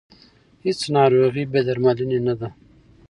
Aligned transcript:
هیڅ 0.65 0.79
ناروغي 0.95 1.43
بې 1.51 1.61
درملنې 1.67 2.19
نه 2.27 2.33
ده. 2.39 2.49